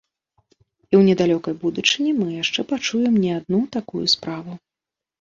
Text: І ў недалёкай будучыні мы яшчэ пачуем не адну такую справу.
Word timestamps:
І 0.91 0.93
ў 0.99 1.01
недалёкай 1.09 1.53
будучыні 1.65 2.11
мы 2.23 2.27
яшчэ 2.41 2.59
пачуем 2.75 3.23
не 3.29 3.39
адну 3.39 3.65
такую 3.81 4.05
справу. 4.19 4.63